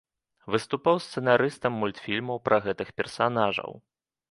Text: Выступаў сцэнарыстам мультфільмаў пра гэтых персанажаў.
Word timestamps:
Выступаў 0.53 0.95
сцэнарыстам 1.07 1.77
мультфільмаў 1.83 2.43
пра 2.49 2.61
гэтых 2.67 2.93
персанажаў. 3.03 3.71